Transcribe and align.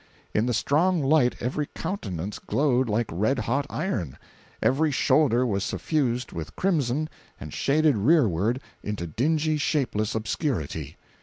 In 0.33 0.47
the 0.47 0.53
strong 0.55 1.03
light 1.03 1.35
every 1.39 1.67
countenance 1.75 2.39
glowed 2.39 2.89
like 2.89 3.05
red 3.11 3.37
hot 3.37 3.67
iron, 3.69 4.17
every 4.59 4.89
shoulder 4.89 5.45
was 5.45 5.63
suffused 5.63 6.31
with 6.31 6.55
crimson 6.55 7.07
and 7.39 7.53
shaded 7.53 7.95
rearward 7.97 8.59
into 8.81 9.05
dingy, 9.05 9.57
shapeless 9.57 10.15
obscurity! 10.15 10.97